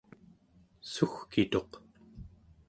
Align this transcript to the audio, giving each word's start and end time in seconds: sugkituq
sugkituq 0.91 1.71